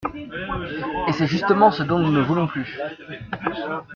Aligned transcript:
Et 1.07 1.11
c’est 1.11 1.27
justement 1.27 1.69
ce 1.69 1.83
dont 1.83 1.99
nous 1.99 2.11
ne 2.11 2.21
voulons 2.21 2.47
plus. 2.47 2.79